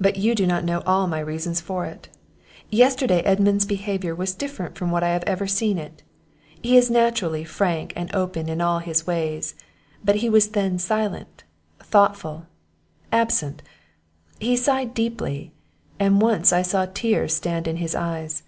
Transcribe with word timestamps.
"But 0.00 0.16
you 0.16 0.34
do 0.34 0.46
not 0.46 0.64
know 0.64 0.80
all 0.86 1.06
my 1.06 1.18
reasons 1.20 1.60
for 1.60 1.84
it. 1.84 2.08
Yesterday 2.70 3.20
Edmund's 3.20 3.66
behaviour 3.66 4.14
was 4.14 4.34
different 4.34 4.76
from 4.78 4.90
what 4.90 5.02
I 5.02 5.10
have 5.10 5.24
ever 5.24 5.46
seen 5.46 5.76
it 5.76 6.02
he 6.62 6.74
is 6.78 6.90
naturally 6.90 7.44
frank 7.44 7.92
and 7.94 8.08
open 8.14 8.48
in 8.48 8.62
all 8.62 8.78
his 8.78 9.06
ways; 9.06 9.54
but 10.02 10.16
he 10.16 10.30
was 10.30 10.52
then 10.56 10.78
silent, 10.78 11.44
thoughtful, 11.80 12.46
absent; 13.12 13.60
he 14.40 14.56
sighed 14.56 14.94
deeply, 14.94 15.52
and 16.00 16.22
once 16.22 16.50
I 16.50 16.62
saw 16.62 16.86
tears 16.86 17.36
stand 17.36 17.68
in 17.68 17.76
his 17.76 17.94
eyes. 17.94 18.44